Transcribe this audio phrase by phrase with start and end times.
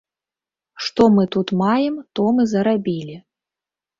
[0.85, 3.15] Што мы тут маем, то мы зарабілі.